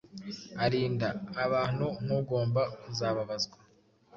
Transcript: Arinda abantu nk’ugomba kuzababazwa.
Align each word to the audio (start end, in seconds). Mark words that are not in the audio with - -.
Arinda 0.63 1.07
abantu 1.45 1.85
nk’ugomba 2.03 2.61
kuzababazwa. 2.81 3.57